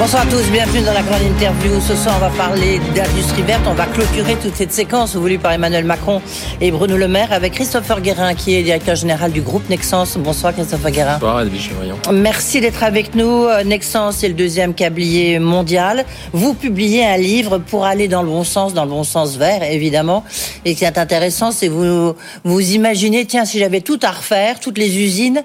[0.00, 1.78] Bonsoir à tous, bienvenue dans la grande interview.
[1.78, 3.60] Ce soir, on va parler d'industrie verte.
[3.66, 6.22] On va clôturer toute cette séquence voulue par Emmanuel Macron
[6.62, 10.16] et Bruno Le Maire avec Christopher Guérin, qui est directeur général du groupe Nexence.
[10.16, 11.18] Bonsoir, Christopher Guérin.
[11.20, 11.70] Bonsoir, Edwige.
[12.10, 13.44] Merci d'être avec nous.
[13.66, 16.06] Nexence est le deuxième câblier mondial.
[16.32, 19.62] Vous publiez un livre pour aller dans le bon sens, dans le bon sens vert,
[19.62, 20.24] évidemment.
[20.64, 22.14] Et ce qui est intéressant, c'est vous,
[22.44, 25.42] vous imaginez, tiens, si j'avais tout à refaire, toutes les usines,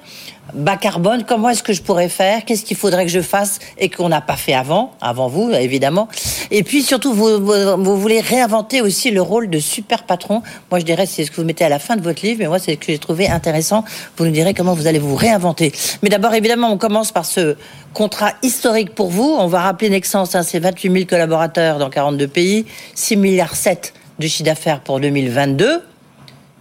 [0.55, 2.45] bas carbone, comment est-ce que je pourrais faire?
[2.45, 6.08] Qu'est-ce qu'il faudrait que je fasse et qu'on n'a pas fait avant, avant vous, évidemment.
[6.52, 10.41] Et puis surtout, vous, voulez réinventer aussi le rôle de super patron.
[10.72, 12.48] Moi, je dirais, c'est ce que vous mettez à la fin de votre livre, mais
[12.48, 13.84] moi, c'est ce que j'ai trouvé intéressant.
[14.18, 15.72] Vous nous direz comment vous allez vous réinventer.
[16.02, 17.58] Mais d'abord, évidemment, on commence par ce
[17.94, 19.36] contrat historique pour vous.
[19.38, 23.94] On va rappeler Nexence, hein, c'est 28 000 collaborateurs dans 42 pays, 6 milliards 7
[24.20, 25.84] de chiffre d'affaires pour 2022.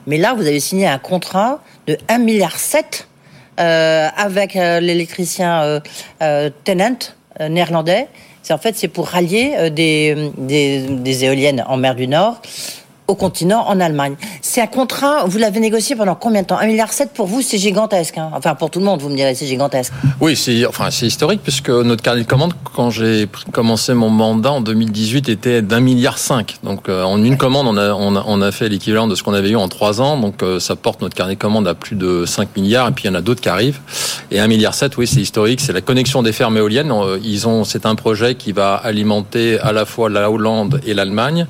[0.07, 3.09] Mais là, vous avez signé un contrat de 1 milliard 7
[3.57, 5.81] avec euh, l'électricien euh,
[6.23, 6.99] euh Tennant
[7.49, 8.09] néerlandais.
[8.43, 12.41] C'est en fait c'est pour rallier des, des, des éoliennes en mer du Nord
[13.07, 14.15] au continent, en Allemagne.
[14.41, 16.59] C'est un contrat, vous l'avez négocié pendant combien de temps?
[16.59, 18.19] 1,7 milliard pour vous, c'est gigantesque.
[18.19, 19.93] Hein enfin, pour tout le monde, vous me direz, c'est gigantesque.
[20.21, 24.61] Oui, c'est enfin, historique, puisque notre carnet de commande, quand j'ai commencé mon mandat en
[24.61, 26.57] 2018, était d'un milliard cinq.
[26.63, 29.51] Donc, euh, en une commande, on a, on a, fait l'équivalent de ce qu'on avait
[29.51, 30.17] eu en trois ans.
[30.17, 32.89] Donc, euh, ça porte notre carnet de commande à plus de 5 milliards.
[32.89, 33.81] Et puis, il y en a d'autres qui arrivent.
[34.31, 35.61] Et 1,7 milliard, oui, c'est historique.
[35.61, 36.91] C'est la connexion des fermes éoliennes.
[36.91, 40.95] Euh, ils ont, c'est un projet qui va alimenter à la fois la Hollande et
[40.95, 41.47] l'Allemagne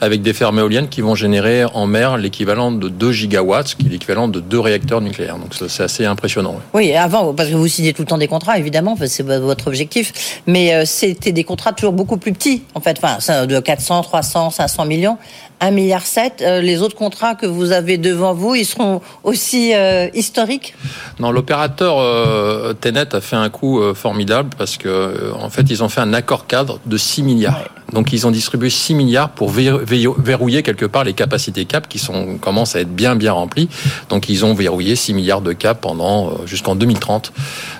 [0.00, 3.90] avec des fermes éoliennes qui vont générer en mer l'équivalent de 2 gigawatts, qui est
[3.90, 5.38] l'équivalent de deux réacteurs nucléaires.
[5.38, 6.60] Donc c'est assez impressionnant.
[6.72, 10.42] Oui, avant, parce que vous signez tout le temps des contrats, évidemment, c'est votre objectif,
[10.46, 14.50] mais euh, c'était des contrats toujours beaucoup plus petits, en fait, enfin, de 400, 300,
[14.50, 15.18] 500 millions.
[15.60, 16.02] 1,7 milliard.
[16.42, 20.74] Euh, les autres contrats que vous avez devant vous, ils seront aussi euh, historiques?
[21.18, 25.88] Non, l'opérateur euh, Tenet a fait un coup formidable parce que en fait, ils ont
[25.88, 27.64] fait un accord cadre de 6 milliards.
[27.94, 32.00] Donc, ils ont distribué 6 milliards pour verrouiller quelque part les capacités cap qui
[32.40, 33.68] commencent à être bien bien remplies.
[34.08, 37.32] Donc, ils ont verrouillé 6 milliards de cap pendant jusqu'en 2030.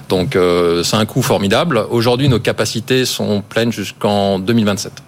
[0.08, 0.38] Donc,
[0.82, 1.84] c'est un coup formidable.
[1.90, 5.02] Aujourd'hui, nos capacités sont pleines jusqu'en 2027.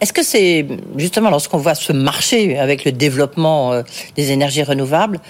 [0.00, 3.82] Est-ce que c'est justement lorsqu'on voit ce marché avec le développement euh,
[4.16, 5.20] des énergies renouvelables,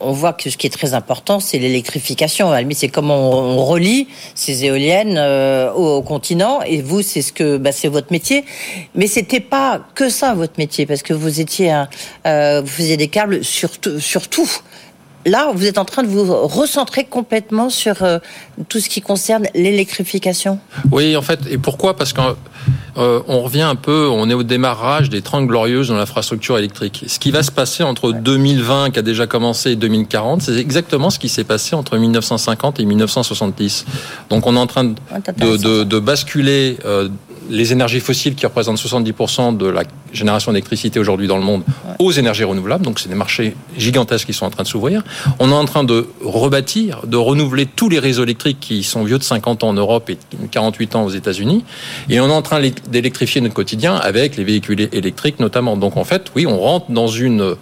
[0.00, 2.52] on voit que ce qui est très important, c'est l'électrification.
[2.72, 6.60] c'est comment on relie ces éoliennes euh, au, continent.
[6.62, 8.44] Et vous, c'est ce que, bah, c'est votre métier.
[8.94, 11.74] Mais c'était pas que ça votre métier, parce que vous étiez,
[12.26, 14.50] euh, vous faisiez des câbles sur, sur tout
[15.28, 18.18] là, vous êtes en train de vous recentrer complètement sur euh,
[18.68, 20.58] tout ce qui concerne l'électrification?
[20.90, 21.96] Oui, en fait, et pourquoi?
[21.96, 22.36] Parce qu'on
[22.96, 27.04] euh, revient un peu, on est au démarrage des 30 glorieuses dans l'infrastructure électrique.
[27.06, 31.10] Ce qui va se passer entre 2020, qui a déjà commencé, et 2040, c'est exactement
[31.10, 33.86] ce qui s'est passé entre 1950 et 1970.
[34.30, 37.08] Donc on est en train de, basculer euh,
[37.48, 39.82] les énergies fossiles qui représentent 70% de la
[40.12, 41.62] génération d'électricité aujourd'hui dans le monde
[41.98, 42.84] aux énergies renouvelables.
[42.84, 45.02] Donc c'est des marchés gigantesques qui sont en train de s'ouvrir.
[45.38, 49.18] On est en train de rebâtir, de renouveler tous les réseaux électriques qui sont vieux
[49.18, 50.18] de 50 ans en Europe et
[50.50, 51.64] 48 ans aux États-Unis.
[52.08, 55.76] Et on est en train d'électrifier notre quotidien avec les véhicules électriques notamment.
[55.76, 57.54] Donc en fait, oui, on rentre dans une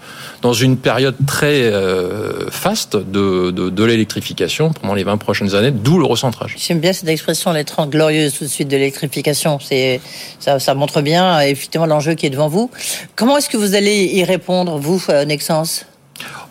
[0.43, 5.71] dans une période très euh, faste de, de, de l'électrification pendant les 20 prochaines années,
[5.71, 6.57] d'où le recentrage.
[6.59, 9.59] J'aime bien cette expression, les 30 glorieuses tout de suite de l'électrification.
[9.61, 10.01] C'est
[10.39, 12.71] ça, ça montre bien effectivement l'enjeu qui est devant vous.
[13.15, 15.87] Comment est-ce que vous allez y répondre, vous, euh, Nexence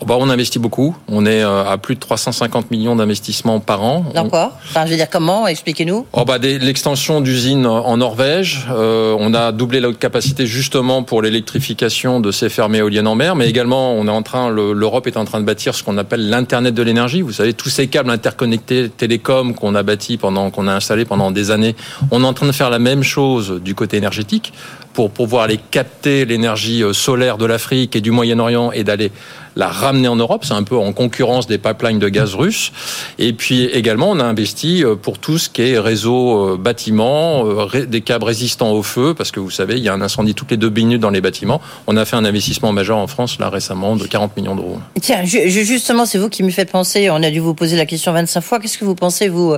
[0.05, 0.95] bah, on investit beaucoup.
[1.07, 4.05] On est euh, à plus de 350 millions d'investissements par an.
[4.13, 5.47] Dans quoi enfin, Je veux dire, comment?
[5.47, 6.05] Expliquez-nous.
[6.13, 8.67] Oh, bah, L'extension d'usines en Norvège.
[8.69, 13.35] Euh, on a doublé la capacité justement pour l'électrification de ces fermes éoliennes en mer.
[13.35, 16.29] Mais également, on est en train, l'Europe est en train de bâtir ce qu'on appelle
[16.29, 17.21] l'Internet de l'énergie.
[17.21, 21.31] Vous savez, tous ces câbles interconnectés télécom qu'on a bâtis pendant, qu'on a installés pendant
[21.31, 21.75] des années.
[22.11, 24.53] On est en train de faire la même chose du côté énergétique
[24.95, 29.11] pour pouvoir aller capter l'énergie euh, solaire de l'Afrique et du Moyen-Orient et d'aller
[29.55, 30.43] la ramener en Europe.
[30.45, 32.71] C'est un peu en concurrence des pipelines de gaz russes.
[33.19, 37.45] Et puis également, on a investi euh, pour tout ce qui est réseau euh, bâtiment,
[37.87, 40.51] des câbles résistants au feu, parce que vous savez, il y a un incendie toutes
[40.51, 41.61] les deux minutes dans les bâtiments.
[41.87, 44.79] On a fait un investissement majeur en France là récemment de 40 millions d'euros.
[45.01, 47.09] Tiens, justement, c'est vous qui me faites penser.
[47.09, 48.59] On a dû vous poser la question 25 fois.
[48.59, 49.55] Qu'est-ce que vous pensez vous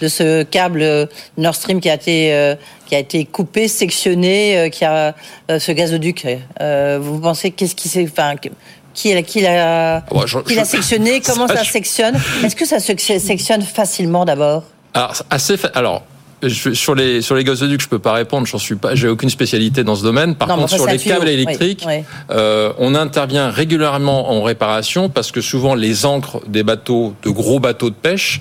[0.00, 2.56] de ce câble Nord Stream qui a été
[2.90, 5.14] qui a été coupé, sectionné, euh, qui a
[5.48, 6.26] euh, ce gazoduc?
[6.60, 8.34] Euh, vous pensez qu'est-ce qui s'est, enfin,
[8.94, 9.40] qui l'a qui
[10.46, 12.16] qui l'a sectionné Comment ça, sectionne?
[12.44, 14.64] Est-ce que ça se sectionne facilement d'abord?
[14.94, 16.02] Alors assez alors
[16.48, 18.46] sur les sur les gazoducs, je peux pas répondre.
[18.46, 18.94] J'en suis pas.
[18.94, 20.34] J'ai aucune spécialité dans ce domaine.
[20.34, 21.86] Par contre, sur les câbles électriques,
[22.30, 27.60] Euh, on intervient régulièrement en réparation parce que souvent les ancres des bateaux, de gros
[27.60, 28.40] bateaux de pêche,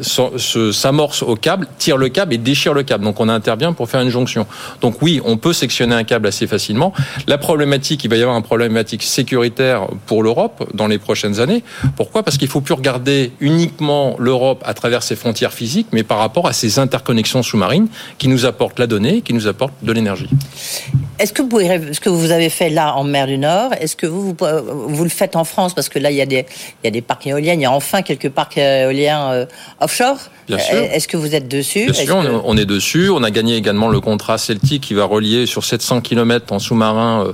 [0.00, 3.04] s'amorce au câble, tire le câble et déchire le câble.
[3.04, 4.46] Donc on intervient pour faire une jonction.
[4.80, 6.92] Donc oui, on peut sectionner un câble assez facilement.
[7.26, 11.62] La problématique, il va y avoir une problématique sécuritaire pour l'Europe dans les prochaines années.
[11.96, 12.22] Pourquoi?
[12.22, 16.46] Parce qu'il faut plus regarder uniquement l'Europe à travers ses frontières physiques, mais par rapport
[16.46, 17.88] à ses interconnexions sous-marines
[18.18, 20.28] qui nous apportent la donnée, qui nous apportent de l'énergie.
[21.18, 21.60] Est-ce que vous
[21.92, 25.10] ce que vous avez fait là en mer du Nord, est-ce que vous, vous, le
[25.10, 26.46] faites en France Parce que là, il y a des,
[26.82, 29.46] il y a des parcs éoliens, il y a enfin quelques parcs éoliens euh,
[29.84, 30.18] offshore.
[30.46, 30.58] Sûr.
[30.58, 33.08] Est-ce que vous êtes dessus Bien sûr, on est dessus.
[33.10, 37.24] On a gagné également le contrat Celtic qui va relier sur 700 km en sous-marin
[37.24, 37.32] euh,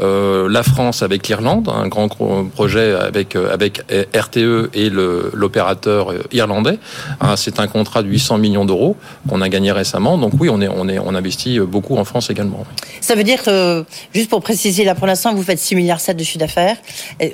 [0.00, 3.82] euh, la France avec l'Irlande, un grand projet avec avec
[4.14, 6.78] RTE et l'opérateur irlandais.
[7.20, 8.96] Hein, c'est un contrat de 800 millions d'euros
[9.28, 10.18] qu'on a gagné récemment.
[10.18, 12.64] Donc oui, on est on est on investit beaucoup en France également.
[13.00, 16.16] Ça veut dire que, juste pour préciser, là pour l'instant, vous faites 6 milliards 7
[16.16, 16.76] de chiffre d'affaires.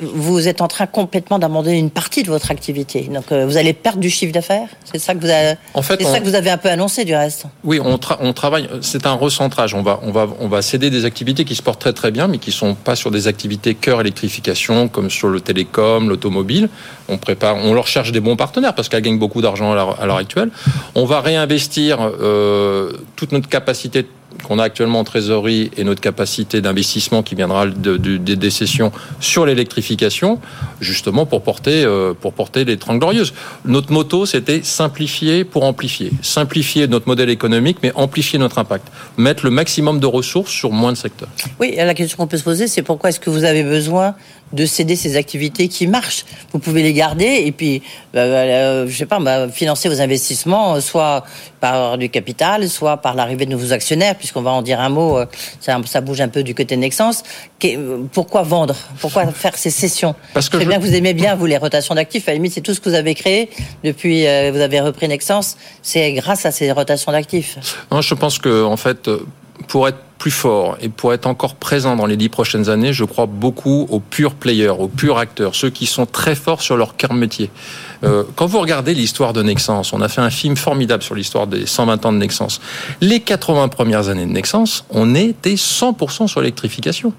[0.01, 3.11] Vous êtes en train complètement d'abandonner une partie de votre activité.
[3.13, 6.21] Donc vous allez perdre du chiffre d'affaires C'est ça que vous avez, en fait, ça
[6.21, 7.47] que vous avez un peu annoncé du reste.
[7.65, 8.69] Oui, on, on travaille.
[8.81, 9.75] C'est un recentrage.
[9.75, 12.29] On va, on va, on va céder des activités qui se portent très très bien,
[12.29, 16.69] mais qui sont pas sur des activités cœur électrification comme sur le télécom, l'automobile.
[17.09, 20.17] On prépare, on leur cherche des bons partenaires parce qu'elles gagnent beaucoup d'argent à l'heure
[20.17, 20.51] actuelle.
[20.95, 24.07] On va réinvestir euh, toute notre capacité
[24.45, 30.41] qu'on a actuellement en trésorerie et notre capacité d'investissement qui viendra des décessions sur l'électrification,
[30.81, 33.35] justement pour porter, euh, pour porter les Trente Glorieuses.
[33.65, 36.11] Notre motto, c'était simplifier pour amplifier.
[36.23, 38.89] Simplifier notre modèle économique, mais amplifier notre impact.
[39.17, 41.29] Mettre le maximum de ressources sur moins de secteurs.
[41.59, 44.15] Oui, la question qu'on peut se poser, c'est pourquoi est-ce que vous avez besoin
[44.53, 46.25] de céder ces activités qui marchent.
[46.53, 47.83] Vous pouvez les garder et puis,
[48.15, 51.25] bah, euh, je sais pas, bah, financer vos investissements, soit
[51.61, 55.19] par du capital, soit par l'arrivée de nouveaux actionnaires, puisqu'on va en dire un mot,
[55.19, 55.27] euh,
[55.61, 57.25] ça, ça, bouge un peu du côté de Nexens.
[58.13, 58.77] Pourquoi vendre?
[59.01, 61.95] Pourquoi faire ces sessions Parce que je bien que vous aimez bien, vous, les rotations
[61.95, 62.29] d'actifs.
[62.29, 63.51] À la limite, c'est tout ce que vous avez créé
[63.83, 65.57] depuis euh, vous avez repris Nexens.
[65.83, 67.59] C'est grâce à ces rotations d'actifs.
[67.91, 69.09] Non, je pense que, en fait,
[69.69, 73.05] pour être plus fort et pour être encore présent dans les dix prochaines années, je
[73.05, 76.97] crois beaucoup aux purs players, aux purs acteurs, ceux qui sont très forts sur leur
[76.97, 77.51] cœur métier.
[78.05, 81.47] Euh, quand vous regardez l'histoire de Nexens, on a fait un film formidable sur l'histoire
[81.47, 82.61] des 120 ans de Nexens.
[83.01, 87.13] Les 80 premières années de Nexens, on était 100% sur l'électrification.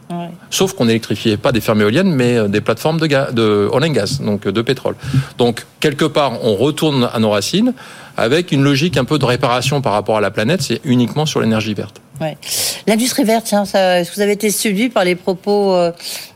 [0.49, 3.85] Sauf qu'on n'électrifiait pas des fermes éoliennes, mais euh, des plateformes de, gaz, de oil
[3.85, 4.95] and gas, donc de pétrole.
[5.37, 7.73] Donc, quelque part, on retourne à nos racines
[8.17, 11.39] avec une logique un peu de réparation par rapport à la planète, c'est uniquement sur
[11.39, 12.01] l'énergie verte.
[12.87, 15.91] L'industrie verte, est-ce que vous avez été séduit par les propos euh,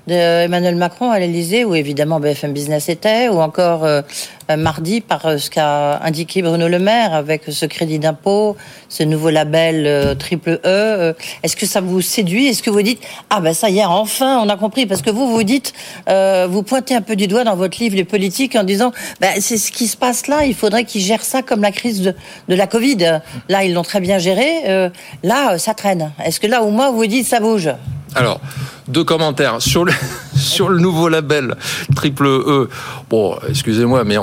[0.07, 4.01] d'Emmanuel Macron à l'Elysée, où évidemment BFM Business était, ou encore euh,
[4.50, 8.57] euh, mardi par ce qu'a indiqué Bruno Le Maire avec ce crédit d'impôt,
[8.89, 11.15] ce nouveau label triple E.
[11.44, 12.48] Est-ce que ça vous séduit?
[12.48, 14.86] Est-ce que vous dites ah ben ça y est, enfin on a compris?
[14.86, 15.74] Parce que vous vous dites,
[16.07, 19.57] vous pointez un peu du doigt dans votre livre les politiques en disant ben, c'est
[19.57, 22.15] ce qui se passe là, il faudrait qu'ils gèrent ça comme la crise de,
[22.50, 23.21] de la Covid.
[23.50, 24.89] Là ils l'ont très bien géré.
[25.24, 26.12] là ça traîne.
[26.24, 27.69] Est-ce que là, au moins, vous dites ça bouge?
[28.16, 28.42] Alors,
[28.88, 29.94] deux commentaires sur le
[30.36, 31.56] sur le nouveau label
[31.96, 32.69] triple E.
[33.10, 34.18] Bon, excusez-moi, mais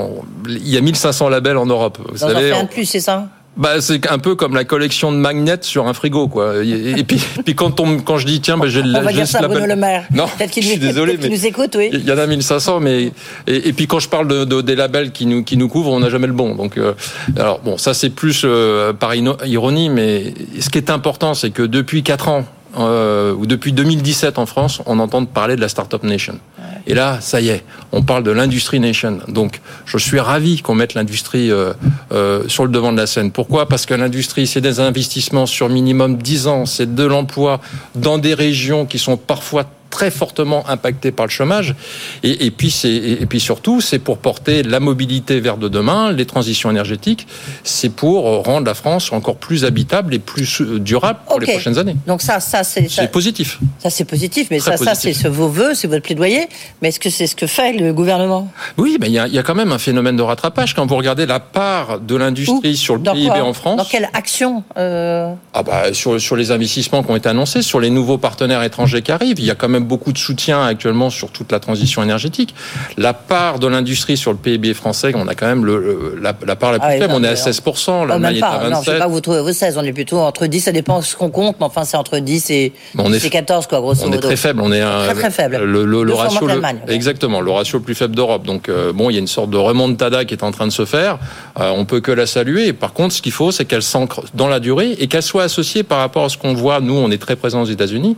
[0.48, 1.98] il y a 1500 labels en Europe.
[2.10, 5.16] Vous savez, en de plus, c'est ça bah, c'est un peu comme la collection de
[5.16, 6.64] magnets sur un frigo, quoi.
[6.64, 8.94] Et, puis, puis quand, on, quand je dis, tiens, bah, j'ai le.
[8.94, 10.04] On va dire ça à Bruno Le Maire.
[10.12, 11.90] Non, peut-être qu'il nous, désolé, mais nous écoute, oui.
[11.92, 13.10] Il y en a 1500, mais
[13.48, 16.08] et, puis quand je parle de, des labels qui nous qui nous couvrent, on n'a
[16.08, 16.54] jamais le bon.
[16.54, 16.94] Donc, euh,
[17.36, 21.62] alors bon, ça c'est plus euh, par ironie, mais ce qui est important, c'est que
[21.62, 22.44] depuis 4 ans,
[22.78, 26.38] euh, ou depuis 2017 en France, on entend parler de la Startup Nation.
[26.86, 29.18] Et là, ça y est, on parle de l'Industrie Nation.
[29.28, 31.72] Donc, je suis ravi qu'on mette l'industrie euh,
[32.12, 33.30] euh, sur le devant de la scène.
[33.30, 33.68] Pourquoi?
[33.68, 37.60] Parce que l'industrie, c'est des investissements sur minimum 10 ans, c'est de l'emploi
[37.94, 41.74] dans des régions qui sont parfois très fortement impacté par le chômage.
[42.22, 46.12] Et, et puis, c'est, et puis surtout, c'est pour porter la mobilité vers de demain,
[46.12, 47.26] les transitions énergétiques.
[47.64, 51.96] C'est pour rendre la France encore plus habitable et plus durable pour les prochaines années.
[52.06, 53.58] Donc ça, ça c'est, positif.
[53.78, 56.48] Ça c'est positif, mais ça, ça c'est ce vos voeux, c'est votre plaidoyer.
[56.80, 58.50] Mais est-ce que c'est ce que fait le gouvernement?
[58.76, 60.96] Oui, mais il y a, y a, quand même un phénomène de rattrapage quand vous
[60.96, 63.78] regardez la part de l'industrie sur le PIB en France.
[63.78, 65.32] Dans quelle action euh...
[65.54, 69.02] Ah bah sur sur les investissements qui ont été annoncés, sur les nouveaux partenaires étrangers
[69.02, 71.60] qui arrivent, il y a quand même même beaucoup de soutien actuellement sur toute la
[71.60, 72.54] transition énergétique.
[72.96, 76.72] La part de l'industrie sur le PIB français, on a quand même le, la, part
[76.72, 78.70] la plus ah faible, on est à 16%, l'Allemagne est à 27%.
[78.70, 81.02] Non, je sais pas vous trouvez vos 16, on est plutôt entre 10, ça dépend
[81.02, 84.16] ce qu'on compte, mais enfin c'est entre 10 et, on est, 14, quoi, grosso modo.
[84.16, 85.56] On est très faible, on est un, très, très faible.
[85.56, 86.48] Le, le, ratio,
[86.88, 88.44] exactement, le ratio le plus faible d'Europe.
[88.44, 90.72] Donc euh, bon, il y a une sorte de remontada qui est en train de
[90.72, 91.18] se faire.
[91.58, 92.72] Euh, on peut que la saluer.
[92.72, 95.82] Par contre, ce qu'il faut, c'est qu'elle s'ancre dans la durée et qu'elle soit associée
[95.82, 96.80] par rapport à ce qu'on voit.
[96.80, 98.16] Nous, on est très présents aux États-Unis.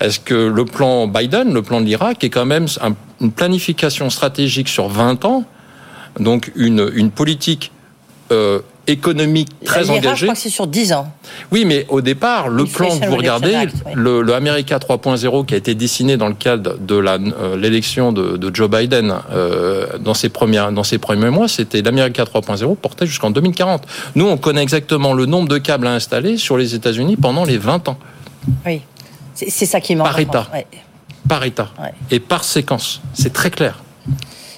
[0.00, 2.66] Est-ce que le plan Biden, le plan de l'Irak, est quand même
[3.20, 5.44] une planification stratégique sur 20 ans,
[6.18, 7.72] donc une, une politique
[8.30, 10.16] euh, économique très engagée.
[10.16, 11.12] Je crois que c'est sur 10 ans.
[11.52, 13.54] Oui, mais au départ, le plan que vous regardez,
[13.94, 18.36] le, le, America 3.0 qui a été dessiné dans le cadre de euh, l'élection de,
[18.38, 23.06] de, Joe Biden euh, dans, ses premières, dans ses premiers mois, c'était l'America 3.0 porté
[23.06, 23.82] jusqu'en 2040.
[24.14, 27.58] Nous, on connaît exactement le nombre de câbles à installer sur les États-Unis pendant les
[27.58, 27.98] 20 ans.
[28.64, 28.80] Oui,
[29.34, 30.06] c'est ça qui manque.
[30.06, 30.48] Par État.
[31.28, 31.70] Par État.
[32.10, 33.00] Et par séquence.
[33.12, 33.82] C'est très clair.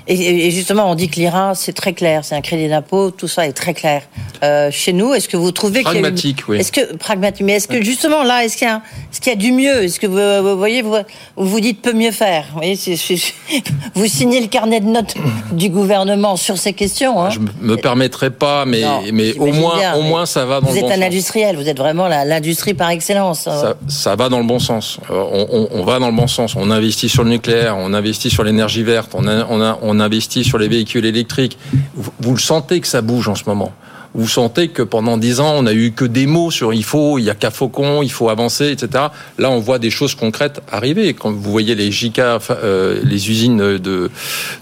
[0.06, 3.46] Et, justement, on dit que l'IRA, c'est très clair, c'est un crédit d'impôt, tout ça
[3.46, 4.02] est très clair.
[4.42, 6.58] Euh, chez nous, est-ce que vous trouvez pragmatique, oui.
[6.58, 8.82] Est-ce que pragmatique, mais est-ce que justement là, est-ce qu'il y a,
[9.20, 9.84] qu'il y a du mieux?
[9.84, 10.96] Est-ce que vous, voyez, vous,
[11.36, 12.46] vous dites peut mieux faire?
[12.52, 12.76] Vous voyez,
[13.94, 15.14] vous signez le carnet de notes
[15.52, 17.22] du gouvernement sur ces questions.
[17.22, 17.30] Hein.
[17.30, 20.80] Je me permettrai pas, mais mais au moins, au moins, ça va dans le bon
[20.80, 20.80] sens.
[20.80, 23.40] Vous êtes un industriel, vous êtes vraiment l'industrie par excellence.
[23.42, 24.98] Ça, ça, va dans le bon sens.
[25.10, 26.56] Euh, on, on, on, va dans le bon sens.
[26.56, 29.99] On investit sur le nucléaire, on investit sur l'énergie verte, on a, on a, on
[30.00, 31.58] investi sur les véhicules électriques.
[31.94, 33.72] Vous, le sentez que ça bouge en ce moment
[34.14, 37.18] vous sentez que pendant dix ans, on n'a eu que des mots sur il faut,
[37.18, 39.04] il y a qu'à faucon, il faut avancer, etc.
[39.38, 41.14] Là, on voit des choses concrètes arriver.
[41.14, 44.10] Quand vous voyez les giga, euh, les usines de,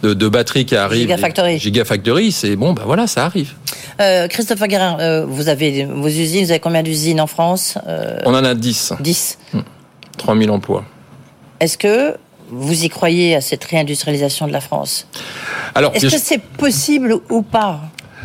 [0.02, 3.52] de, batteries qui arrivent, Gigafactory, Gigafactory c'est bon, ben voilà, ça arrive.
[4.00, 7.78] Euh, Christophe Aguerin, euh, vous avez vos usines, vous avez combien d'usines en France
[8.26, 8.95] On en a 10.
[9.00, 9.38] 10.
[10.18, 10.85] 3000 emplois.
[11.61, 12.14] Est-ce que
[12.50, 15.07] vous y croyez à cette réindustrialisation de la France
[15.75, 17.81] Alors, est-ce que c'est possible ou pas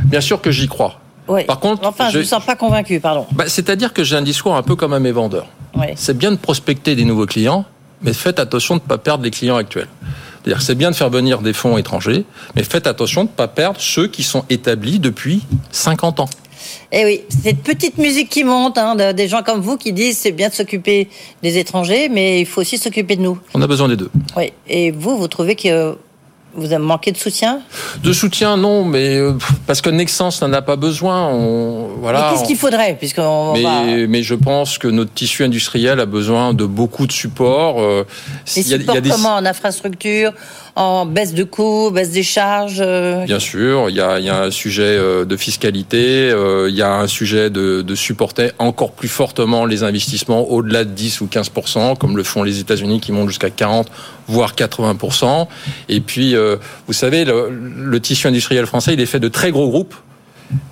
[0.06, 1.00] Bien sûr que j'y crois.
[1.28, 1.46] Oui.
[1.46, 3.26] Par contre, enfin, je ne me sens pas convaincu, pardon.
[3.32, 5.48] Bah, c'est-à-dire que j'ai un discours un peu comme à mes vendeurs.
[5.96, 7.66] C'est bien de prospecter des nouveaux clients,
[8.02, 9.88] mais faites attention de ne pas perdre les clients actuels.
[10.44, 12.26] C'est-à-dire c'est bien de faire venir des fonds étrangers,
[12.56, 16.30] mais faites attention de ne pas perdre ceux qui sont établis depuis 50 ans.
[16.96, 20.32] Eh oui, cette petite musique qui monte, hein, des gens comme vous qui disent c'est
[20.32, 21.10] bien de s'occuper
[21.42, 23.40] des étrangers, mais il faut aussi s'occuper de nous.
[23.56, 24.12] On a besoin des deux.
[24.38, 24.54] Oui.
[24.68, 25.98] Et vous, vous trouvez que
[26.56, 27.62] vous avez manqué de soutien?
[28.04, 29.34] De soutien, non, mais euh,
[29.66, 31.30] parce que Nexens n'en a pas besoin.
[31.30, 32.30] On, voilà.
[32.32, 32.96] Qu'est-ce qu'il faudrait?
[32.96, 37.82] Puisqu'on mais, mais je pense que notre tissu industriel a besoin de beaucoup de support.
[37.82, 38.06] Euh,
[38.56, 39.10] il y a, il y a des...
[39.10, 39.34] comment?
[39.34, 40.32] En infrastructure,
[40.76, 44.42] en baisse de coûts, baisse des charges euh Bien sûr, il y a, y a
[44.42, 48.92] un sujet euh, de fiscalité, euh, il y a un sujet de, de supporter encore
[48.92, 53.12] plus fortement les investissements au-delà de 10 ou 15% comme le font les États-Unis qui
[53.12, 53.88] montent jusqu'à 40
[54.28, 55.48] voire 80
[55.90, 56.36] Et puis,
[56.88, 59.96] vous savez, le, le tissu industriel français, il est fait de très gros groupes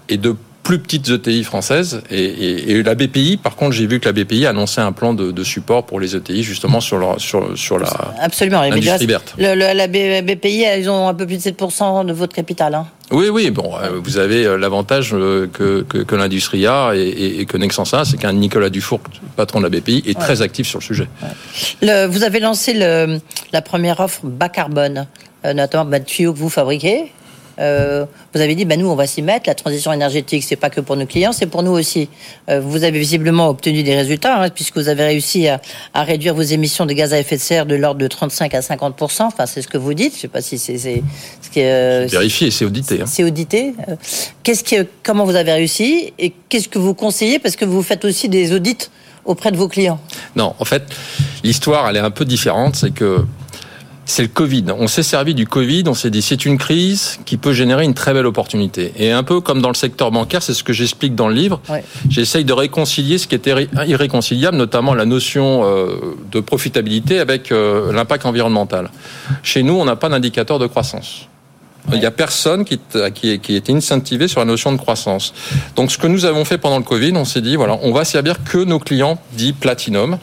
[0.07, 2.01] et de plus petites ETI françaises.
[2.09, 5.85] Et, la BPI, par contre, j'ai vu que la BPI annonçait un plan de, support
[5.85, 7.89] pour les ETI, justement, sur, leur, sur, sur la
[8.19, 8.61] Absolument.
[8.61, 9.33] l'industrie verte.
[9.37, 12.75] Le, la BPI, ils ont un peu plus de 7% de votre capital.
[12.75, 12.87] Hein.
[13.11, 17.57] Oui, oui, bon, euh, vous avez euh, l'avantage euh, que, que, l'industrie a et, que
[17.57, 19.01] Nexens a, c'est qu'un Nicolas Dufour,
[19.35, 21.07] patron de la BPI, est très actif sur le sujet.
[21.81, 25.07] vous avez lancé la première offre bas carbone,
[25.43, 27.11] notamment de tuyaux que vous fabriquez.
[27.61, 29.47] Euh, vous avez dit, bah, nous, on va s'y mettre.
[29.47, 32.09] La transition énergétique, c'est pas que pour nos clients, c'est pour nous aussi.
[32.49, 35.59] Euh, vous avez visiblement obtenu des résultats, hein, puisque vous avez réussi à,
[35.93, 39.01] réduire vos émissions de gaz à effet de serre de l'ordre de 35 à 50
[39.21, 40.15] Enfin, c'est ce que vous dites.
[40.15, 42.07] Je sais pas si c'est ce qui est.
[42.07, 43.01] vérifié, c'est audité.
[43.01, 43.05] Hein.
[43.07, 43.73] C'est audité.
[43.87, 43.95] Euh,
[44.43, 47.39] qu'est-ce que, comment vous avez réussi et qu'est-ce que vous conseillez?
[47.39, 48.89] Parce que vous faites aussi des audits
[49.25, 49.99] auprès de vos clients.
[50.35, 50.83] Non, en fait,
[51.43, 52.75] l'histoire, elle est un peu différente.
[52.75, 53.23] C'est que
[54.05, 54.65] c'est le Covid.
[54.77, 57.93] On s'est servi du Covid, on s'est dit c'est une crise qui peut générer une
[57.93, 58.93] très belle opportunité.
[58.97, 61.61] Et un peu comme dans le secteur bancaire, c'est ce que j'explique dans le livre.
[62.09, 67.93] J'essaye de réconcilier ce qui était irréconciliable, notamment la notion euh, de profitabilité avec euh,
[67.93, 68.89] l'impact environnemental.
[69.43, 71.27] Chez nous, on n'a pas d'indicateur de croissance.
[71.91, 72.79] Il n'y a personne qui,
[73.15, 75.33] qui, qui est incentivé sur la notion de croissance.
[75.75, 78.05] Donc, ce que nous avons fait pendant le Covid, on s'est dit, voilà, on va
[78.05, 80.19] servir que nos clients dits platinum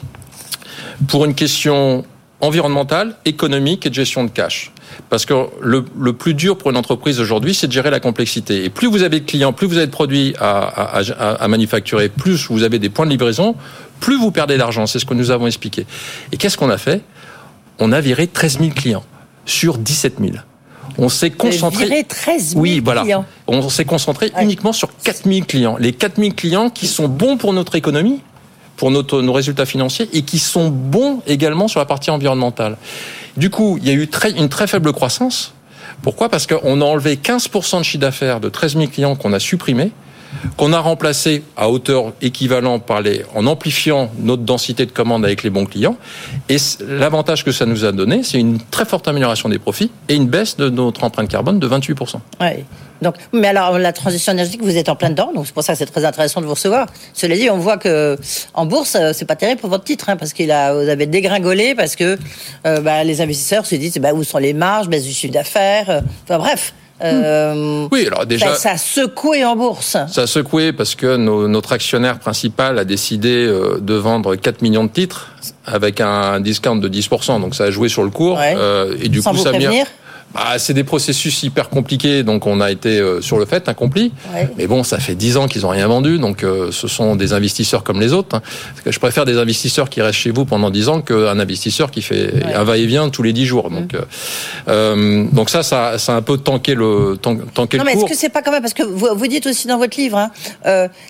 [1.09, 2.05] pour une question
[2.41, 4.73] environnementale, économique et de gestion de cash.
[5.11, 8.65] Parce que le, le plus dur pour une entreprise aujourd'hui, c'est de gérer la complexité.
[8.65, 11.01] Et plus vous avez de clients, plus vous avez de produits à, à,
[11.43, 13.55] à, manufacturer, plus vous avez des points de livraison,
[14.01, 14.87] plus vous perdez d'argent.
[14.87, 15.87] C'est ce que nous avons expliqué.
[16.33, 17.03] Et qu'est-ce qu'on a fait?
[17.81, 19.05] On a viré 13 000 clients
[19.45, 20.33] sur 17 000.
[20.99, 21.85] On s'est concentré.
[21.85, 23.03] Viré 13 000 oui, voilà.
[23.03, 23.25] Clients.
[23.47, 25.77] On s'est concentré uniquement sur 4 000 clients.
[25.79, 28.21] Les 4 000 clients qui sont bons pour notre économie,
[28.79, 32.79] pour nos, nos résultats financiers et qui sont bons également sur la partie environnementale.
[33.37, 35.53] Du coup, il y a eu très, une très faible croissance.
[36.01, 36.29] Pourquoi?
[36.31, 39.91] Parce qu'on a enlevé 15% de chiffre d'affaires de 13 000 clients qu'on a supprimés
[40.57, 45.43] qu'on a remplacé à hauteur équivalente par les, en amplifiant notre densité de commande avec
[45.43, 45.97] les bons clients.
[46.49, 46.57] Et
[46.87, 50.27] l'avantage que ça nous a donné, c'est une très forte amélioration des profits et une
[50.27, 52.17] baisse de notre empreinte carbone de 28%.
[52.41, 52.65] Ouais.
[53.03, 55.73] Donc, mais alors la transition énergétique, vous êtes en plein dedans, donc c'est pour ça
[55.75, 56.87] que c'est très intéressant de vous recevoir.
[57.15, 58.19] Cela dit, on voit que
[58.55, 61.07] en bourse, euh, c'est pas terrible pour votre titre, hein, parce qu'il a, vous avez
[61.07, 62.19] dégringolé, parce que
[62.67, 65.91] euh, bah, les investisseurs se disent, bah, où sont les marges, baisse du chiffre d'affaires,
[65.91, 66.75] euh, enfin bref.
[67.03, 68.55] Euh, oui, alors déjà.
[68.55, 69.97] Ça, a secoué en bourse.
[70.09, 74.63] Ça a secoué parce que nos, notre actionnaire principal a décidé euh, de vendre 4
[74.63, 75.33] millions de titres
[75.65, 77.41] avec un discount de 10%.
[77.41, 78.39] Donc ça a joué sur le cours.
[78.39, 78.55] Ouais.
[78.57, 79.87] Euh, et du Sans coup, vous ça prévenir
[80.35, 84.13] bah, c'est des processus hyper compliqués, donc on a été euh, sur le fait accompli.
[84.35, 84.49] Ouais.
[84.59, 87.33] Mais bon, ça fait 10 ans qu'ils ont rien vendu, donc euh, ce sont des
[87.33, 88.37] investisseurs comme les autres.
[88.37, 88.43] hein.
[88.73, 91.91] Parce que je préfère des investisseurs qui restent chez vous pendant 10 ans qu'un investisseur
[91.91, 92.55] qui fait Ouais.
[92.55, 93.71] un va-et-vient tous les 10 jours.
[93.71, 94.01] Donc, euh,
[94.69, 97.97] euh, donc ça, ça, ça a un peu tanké le, tan- tanké Non, le mais
[97.97, 100.19] est-ce que c'est pas quand même parce que vous, vous dites aussi dans votre livre,
[100.19, 100.31] hein,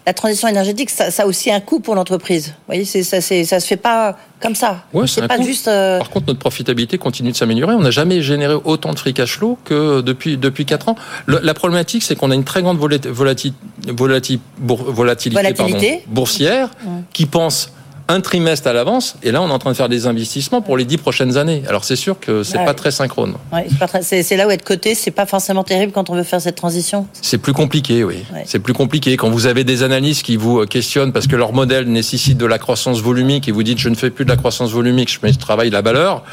[0.06, 2.48] la transition énergétique, ça, ça a aussi un coût pour l'entreprise.
[2.48, 4.84] Vous voyez, c'est ça, c'est ça se fait pas comme ça.
[4.92, 5.64] Ouais, c'est pas juste.
[5.66, 7.74] Par contre, notre profitabilité continue de s'améliorer.
[7.74, 10.96] On n'a jamais généré autant de cash flow que depuis depuis quatre ans.
[11.26, 13.52] Le- la problématique, c'est qu'on a une très grande volati- volati-
[13.86, 15.88] volati- bour- volatilité, Volatilité.
[15.90, 16.70] pardon, boursière
[17.12, 17.72] qui pense
[18.08, 19.16] un trimestre à l'avance.
[19.22, 21.62] Et là, on est en train de faire des investissements pour les dix prochaines années.
[21.68, 22.64] Alors, c'est sûr que c'est Ouais.
[22.64, 23.34] pas très synchrone.
[23.52, 23.66] ouais,
[24.02, 27.06] c'est là où être coté, c'est pas forcément terrible quand on veut faire cette transition.
[27.20, 28.24] C'est plus compliqué, oui.
[28.32, 28.44] Ouais.
[28.46, 31.52] C'est plus compliqué quand vous avez des analystes qui vous euh, questionnent parce que leur
[31.52, 34.36] modèle nécessite de la croissance volumique et vous dites je ne fais plus de la
[34.36, 36.24] croissance volumique, je travaille la valeur.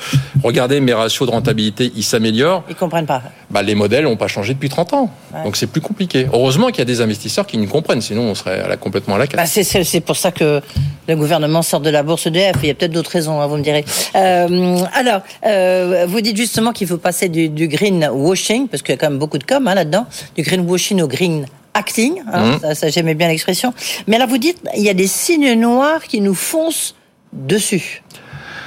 [0.44, 2.64] Regardez mes ratios de rentabilité, ils s'améliorent.
[2.70, 3.22] Ils comprennent pas.
[3.56, 5.10] Bah, les modèles n'ont pas changé depuis 30 ans.
[5.34, 5.42] Ouais.
[5.46, 6.28] Donc c'est plus compliqué.
[6.34, 9.16] Heureusement qu'il y a des investisseurs qui nous comprennent, sinon on serait à la- complètement
[9.16, 9.62] à la Bah, casse.
[9.62, 10.60] c'est- pour ça que
[11.08, 12.58] le gouvernement sort de la bourse EDF.
[12.64, 13.86] Il y a peut-être d'autres raisons, hein, vous me direz.
[14.16, 18.92] Euh, alors, euh, vous dites justement qu'il faut passer du, du green washing, parce qu'il
[18.94, 22.22] y a quand même beaucoup de com hein, là-dedans, du green washing au green acting.
[22.34, 22.60] hein, Mhm.
[22.60, 23.74] ça, ça, j'aimais bien l'expression.
[24.08, 26.94] Mais là, vous dites il y a des signes noirs qui nous foncent
[27.32, 28.04] dessus.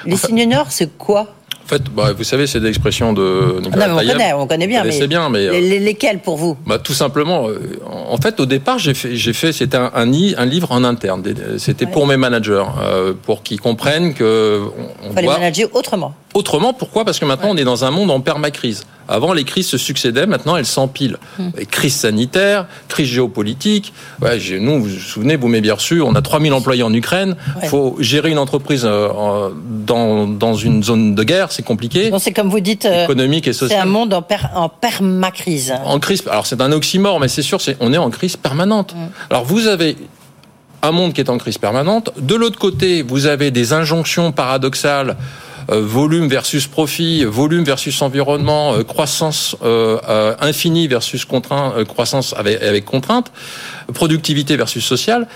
[0.07, 1.35] Les signes noirs, c'est quoi?
[1.69, 4.33] En fait, bah, vous savez, c'est des expressions de Ah Nicolas Non, mais on connaît,
[4.33, 4.85] on connaît bien.
[4.85, 6.57] Mais bien, mais, euh, les- les- lesquels pour vous?
[6.67, 7.59] Bah, tout simplement, euh,
[8.11, 11.23] en fait, au départ, j'ai fait, j'ai fait, c'était un, un, un livre en interne.
[11.59, 11.91] C'était Ouais.
[11.91, 15.69] pour mes managers, euh, pour qu'ils comprennent que on, on Il faut les doit manager
[15.75, 16.15] autrement.
[16.39, 16.73] Autrement.
[16.73, 17.05] Pourquoi?
[17.05, 18.85] Parce que maintenant, on est dans un monde en permacrise.
[19.11, 21.17] Avant, les crises se succédaient, maintenant, elles s'empilent.
[21.39, 21.49] Hmm.
[21.71, 23.93] Crise sanitaire, crise géopolitique.
[24.21, 27.35] Ouais, nous, vous vous souvenez, vous m'avez bien reçu, on a 3000 employés en Ukraine.
[27.61, 27.69] Ouais.
[27.69, 29.49] faut gérer une entreprise euh,
[29.87, 32.11] dans, dans une zone de guerre, c'est compliqué.
[32.11, 33.83] Donc c'est comme vous dites, euh, économique et c'est sociale.
[33.89, 35.73] un monde en, per- en permacrise.
[35.87, 38.95] En crise, alors c'est un oxymore, mais c'est sûr, c'est, on est en crise permanente.
[38.95, 38.99] Mm.
[39.31, 39.97] Alors vous avez
[40.83, 42.11] un monde qui est en crise permanente.
[42.21, 45.17] De l'autre côté, vous avez des injonctions paradoxales.
[45.71, 52.35] Euh, volume versus profit, volume versus environnement, euh, croissance euh, infinie versus contraint, euh, croissance
[52.37, 53.33] avec, avec contrainte,
[53.93, 55.27] productivité versus sociale.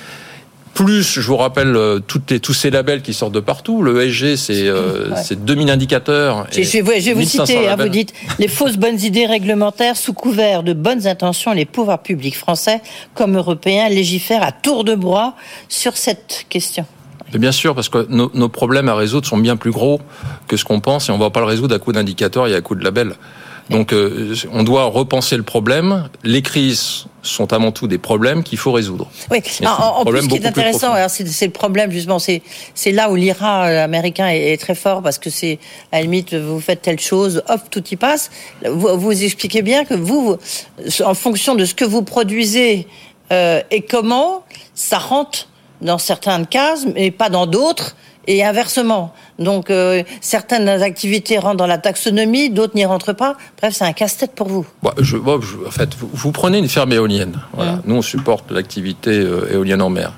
[0.75, 3.83] Plus, je vous rappelle, toutes les, tous ces labels qui sortent de partout.
[3.83, 5.23] Le ESG, c'est euh, Ouais.
[5.23, 6.47] c'est 2000 indicateurs.
[6.51, 8.79] Je, et je vais vous, je vais vous 1500 citer, hein, vous dites les fausses
[8.79, 12.81] bonnes idées réglementaires sous couvert de bonnes intentions, les pouvoirs publics français
[13.15, 15.37] comme européens légifèrent à tour de bras
[15.69, 16.87] sur cette question.
[17.33, 20.01] Mais bien sûr, parce que nos, nos problèmes à résoudre sont bien plus gros
[20.49, 22.61] que ce qu'on pense et on va pas le résoudre à coup d'indicateurs et à
[22.61, 23.15] coup de labels.
[23.71, 26.09] Donc, euh, on doit repenser le problème.
[26.25, 29.09] Les crises sont avant tout des problèmes qu'il faut résoudre.
[29.31, 32.43] Oui, c'est en, plus, ce qui est intéressant, alors, c'est le problème justement, c'est
[32.93, 35.61] là où l'IRA euh, américain est, est très fort parce que c'est
[35.93, 38.31] à la limite vous faites telle chose, hop, tout y passe.
[38.69, 40.37] Vous, vous expliquez bien que vous,
[40.85, 42.89] vous, en fonction de ce que vous produisez
[43.33, 45.49] euh, et comment, ça rentre
[45.83, 47.97] dans certaines cases, mais pas dans d'autres.
[48.29, 49.13] Et inversement.
[49.41, 53.37] Donc, euh, certaines activités rentrent dans la taxonomie, d'autres n'y rentrent pas.
[53.61, 54.65] Bref, c'est un casse-tête pour vous.
[54.81, 57.41] Bon, je, bon, je- en fait, vous, vous prenez une ferme éolienne.
[57.53, 57.81] Voilà.
[57.85, 60.13] Nous, on supporte l'activité euh, éolienne en mer.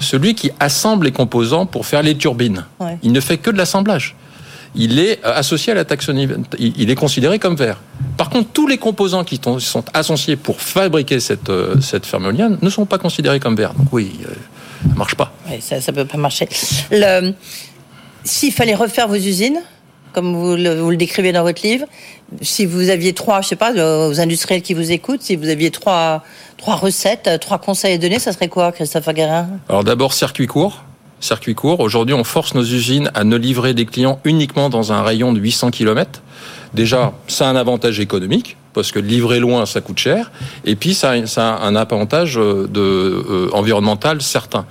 [0.00, 2.96] Celui qui assemble les composants pour faire les turbines, Ouais.
[3.02, 4.16] il ne fait que de l'assemblage.
[4.74, 6.32] Il est euh, associé à la taxonomie.
[6.58, 7.76] Il est considéré comme vert.
[8.16, 11.50] Par contre, tous les composants qui sont- associés pour fabriquer cette,
[11.82, 13.74] cette ferme éolienne ne sont pas considérés comme verts.
[13.74, 14.32] Donc oui, euh,
[14.82, 15.32] ça marche pas.
[15.50, 16.48] Oui, ça ne peut pas marcher.
[16.90, 17.32] Le-
[18.24, 19.60] S'il fallait refaire vos usines,
[20.12, 21.86] comme vous le, vous le décrivez dans votre livre,
[22.42, 25.48] si vous aviez trois, je sais pas, euh, aux industriels qui vous écoutent, si vous
[25.48, 26.22] aviez trois,
[26.58, 30.46] trois recettes, euh, trois conseils à donner, ça serait quoi, Christophe Aguerin Alors d'abord, circuit
[30.46, 30.82] court.
[31.20, 31.80] Circuit court.
[31.80, 35.40] Aujourd'hui, on force nos usines à ne livrer des clients uniquement dans un rayon de
[35.40, 36.22] 800 km.
[36.74, 40.30] Déjà, ça a un avantage économique, parce que livrer loin, ça coûte cher.
[40.64, 44.66] Et puis, ça a, un avantage euh, euh, environnemental certain.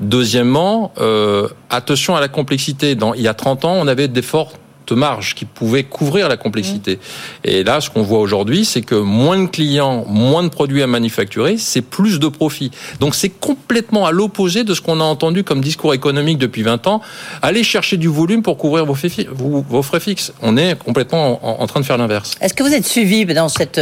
[0.00, 2.96] Deuxièmement, euh, attention à la complexité.
[3.16, 4.52] Il y a 30 ans, on avait des forts
[4.94, 6.98] marge qui pouvait couvrir la complexité.
[7.44, 10.86] Et là, ce qu'on voit aujourd'hui, c'est que moins de clients, moins de produits à
[10.86, 12.70] manufacturer, c'est plus de profit.
[13.00, 16.86] Donc c'est complètement à l'opposé de ce qu'on a entendu comme discours économique depuis 20
[16.86, 17.00] ans.
[17.42, 18.94] Allez chercher du volume pour couvrir vos,
[19.82, 20.32] frais fixes.
[20.42, 22.34] On est complètement en, train de faire l'inverse.
[22.40, 23.80] Est-ce que vous êtes suivi dans cette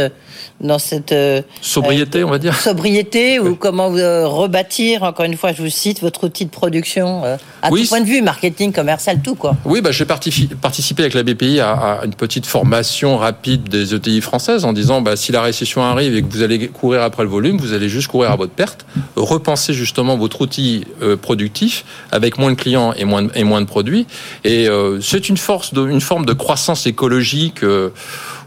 [0.61, 5.53] dans cette euh, sobriété, on va dire sobriété ou comment euh, rebâtir encore une fois,
[5.53, 9.21] je vous cite votre outil de production euh, à tout point de vue, marketing, commercial,
[9.21, 9.55] tout quoi.
[9.65, 14.65] Oui, bah j'ai participé avec la BPI à, une petite formation rapide des ETI françaises
[14.65, 17.57] en disant bah, si la récession arrive et que vous allez courir après le volume,
[17.57, 18.85] vous allez juste courir à votre perte.
[19.15, 23.61] Repensez justement votre outil euh, productif avec moins de clients et moins de, et moins
[23.61, 24.07] de produits.
[24.43, 24.67] Et
[25.01, 27.61] c'est une force, de, une forme de croissance écologique.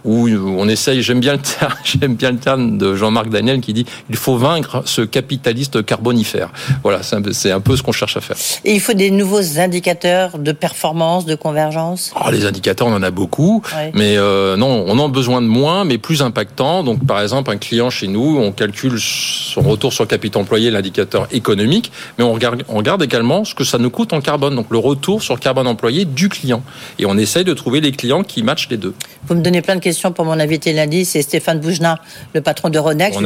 [0.04, 3.72] Où on essaye, j'aime bien le terme, j'aime bien le terme de Jean-Marc Daniel qui
[3.72, 6.50] dit il faut vaincre ce capitaliste carbonifère.
[6.82, 8.36] Voilà, c'est un, peu ce qu'on cherche à faire.
[8.64, 12.12] Et il faut des nouveaux indicateurs de performance, de convergence?
[12.16, 13.62] Oh, les indicateurs, on en a beaucoup,
[13.94, 16.82] mais euh, non, on en a besoin de moins, mais plus impactants.
[16.82, 21.28] Donc, par exemple, un client chez nous, on calcule son retour sur capital employé, l'indicateur
[21.30, 24.66] économique, mais on regarde, on regarde également ce que ça nous coûte en carbone, donc
[24.70, 26.62] le retour sur carbone employé du client.
[26.98, 28.94] Et on essaye de trouver les clients qui matchent les deux.
[29.26, 31.98] Vous me donnez plein de questions pour mon invité lundi, c'est Stéphane Boujna,
[32.34, 33.16] le patron de Ronex.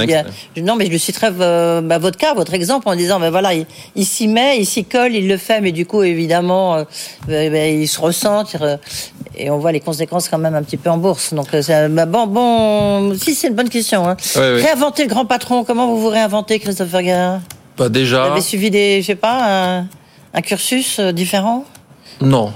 [0.62, 3.50] non, mais je lui citerai euh, bah, votre cas, votre exemple, en disant, ben voilà,
[3.54, 6.84] il, s'y met, il s'y colle, il le fait, mais du coup, évidemment, euh,
[7.26, 8.44] ben, ben, il se ressent,
[9.36, 11.34] et on voit les conséquences quand même un petit peu en bourse.
[11.34, 14.08] Donc, euh, bah, bon, bon, si c'est une bonne question.
[14.08, 14.16] Hein.
[14.34, 17.42] Réinventer le grand patron, comment vous vous réinventez, Christopher Guérin
[17.78, 18.26] bah, déjà.
[18.26, 19.84] Vous avez suivi des, je sais pas,
[20.34, 21.64] un cursus différent?
[22.20, 22.52] Non.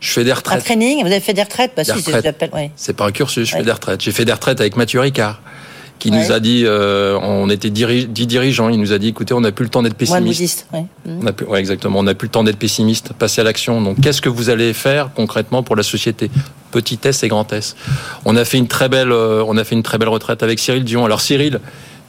[0.00, 0.58] Je fais des retraites.
[0.58, 1.72] Un training Vous avez fait des retraites?
[1.76, 1.92] Bah, si,
[2.76, 4.00] c'est pas un cursus, je fais des retraites.
[4.00, 5.40] J'ai fait des retraites avec Mathieu Ricard,
[5.98, 9.42] qui nous a dit, euh, on était dix dirigeants, il nous a dit, écoutez, on
[9.42, 10.66] n'a plus le temps d'être pessimiste.
[10.72, 11.98] Ouais, on a plus, ouais, exactement.
[11.98, 13.12] On n'a plus le temps d'être pessimiste.
[13.12, 13.82] Passer à l'action.
[13.82, 16.30] Donc, qu'est-ce que vous allez faire concrètement pour la société?
[16.70, 17.76] Petit S et grand S.
[18.24, 20.58] On a fait une très belle, euh, on a fait une très belle retraite avec
[20.58, 21.04] Cyril Dion.
[21.04, 21.60] Alors Cyril,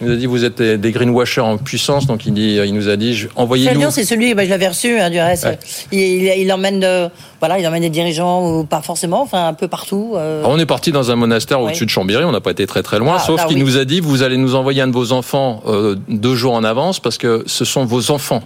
[0.02, 2.90] il nous a dit vous êtes des greenwashers en puissance, donc il, dit, il nous
[2.90, 3.92] a dit envoyez-nous.
[3.92, 5.48] c'est celui, bah, je l'avais reçu hein, du reste.
[5.92, 7.10] Il, il, emmène,
[7.40, 10.14] voilà, il emmène des dirigeants ou pas forcément, enfin un peu partout.
[10.16, 10.44] Euh.
[10.46, 13.00] on est parti dans un monastère au-dessus de Chambéry, on n'a pas été très très
[13.00, 15.62] loin, ah, sauf qu'il nous a dit vous allez nous envoyer un de vos enfants
[15.68, 18.42] euh, deux jours en avance parce que ce sont vos enfants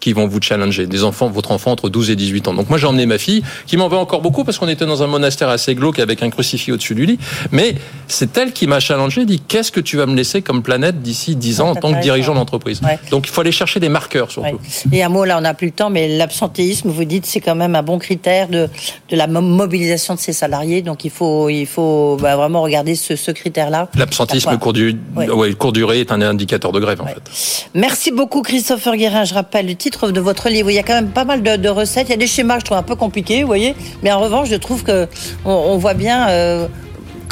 [0.00, 0.86] qui vont vous challenger.
[0.86, 2.54] Des enfants, votre enfant entre 12 et 18 ans.
[2.54, 5.02] Donc moi j'ai emmené ma fille, qui m'en veut encore beaucoup parce qu'on était dans
[5.02, 7.18] un monastère assez glauque avec un crucifix au-dessus du lit.
[7.52, 7.74] Mais
[8.06, 11.36] c'est elle qui m'a challengé, dit qu'est-ce que tu vas me laisser comme planète d'ici
[11.36, 12.80] 10 ans en tant que dirigeant d'entreprise?
[13.10, 14.58] Donc il faut aller chercher des marqueurs surtout.
[14.92, 17.54] Et un mot là, on n'a plus le temps, mais l'absentéisme, vous dites, c'est quand
[17.54, 18.68] même un bon critère de,
[19.10, 20.82] de la mobilisation de ses salariés.
[20.82, 23.88] Donc il faut, il faut bah, vraiment regarder ce, ce critère-là.
[23.96, 25.52] L'absentéisme court, du, ouais.
[25.54, 27.66] court durée est un indicateur de grève en fait.
[27.74, 29.24] Merci beaucoup Christopher Guérin.
[29.24, 30.70] Je rappelle le titre de votre livre.
[30.70, 32.08] Il y a quand même pas mal de, recettes.
[32.08, 33.74] Il y a des schémas, je trouve un peu compliqués, vous voyez.
[34.02, 35.08] Mais en revanche, je trouve que
[35.44, 36.28] on, voit bien.
[36.28, 36.66] Euh,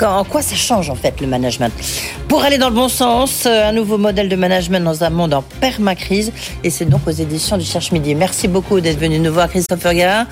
[0.03, 1.73] en quoi ça change en fait le management
[2.29, 5.33] Pour aller dans le bon sens, euh, un nouveau modèle de management dans un monde
[5.33, 8.15] en permacrise et c'est donc aux éditions du Cherche Midi.
[8.15, 10.27] Merci beaucoup d'être venu nous voir Christopher Guérin.